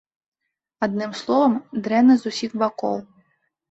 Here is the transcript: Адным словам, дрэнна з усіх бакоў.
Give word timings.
Адным 0.87 1.13
словам, 1.21 1.53
дрэнна 1.83 2.13
з 2.25 2.35
усіх 2.35 2.61
бакоў. 2.67 2.97